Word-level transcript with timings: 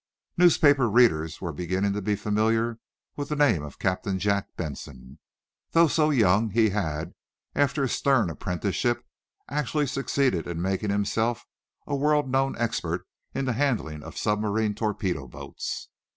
Newspaper 0.35 0.89
readers 0.89 1.41
were 1.41 1.53
beginning 1.53 1.93
to 1.93 2.01
be 2.01 2.15
familiar 2.15 2.79
with 3.15 3.29
the 3.29 3.35
name 3.35 3.61
of 3.61 3.77
Captain 3.77 4.17
Jack 4.17 4.47
Benson. 4.57 5.19
Though 5.73 5.87
so 5.87 6.09
young 6.09 6.49
he 6.49 6.69
had, 6.71 7.13
after 7.53 7.83
a 7.83 7.87
stern 7.87 8.27
apprenticeship, 8.31 9.05
actually 9.47 9.85
succeeded 9.85 10.47
in 10.47 10.59
making 10.59 10.89
himself 10.89 11.45
a 11.85 11.95
world 11.95 12.31
known 12.31 12.57
expert 12.57 13.05
in 13.35 13.45
the 13.45 13.53
handling 13.53 14.01
of 14.01 14.17
submarine 14.17 14.73
torpedo 14.73 15.27
boats. 15.27 15.89